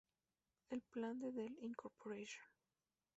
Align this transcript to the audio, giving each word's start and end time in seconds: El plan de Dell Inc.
El 0.71 0.81
plan 0.95 1.19
de 1.19 1.31
Dell 1.37 1.59
Inc. 1.67 1.83